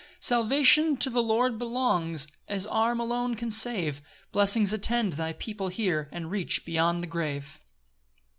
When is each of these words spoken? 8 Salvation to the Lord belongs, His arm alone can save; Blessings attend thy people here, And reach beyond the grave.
8 0.17 0.23
Salvation 0.23 0.97
to 0.97 1.11
the 1.11 1.21
Lord 1.21 1.59
belongs, 1.59 2.25
His 2.47 2.65
arm 2.65 2.99
alone 2.99 3.35
can 3.35 3.51
save; 3.51 4.01
Blessings 4.31 4.73
attend 4.73 5.13
thy 5.13 5.33
people 5.33 5.67
here, 5.67 6.09
And 6.11 6.31
reach 6.31 6.65
beyond 6.65 7.03
the 7.03 7.07
grave. 7.07 7.59